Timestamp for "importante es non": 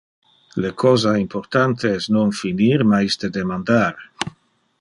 1.25-2.33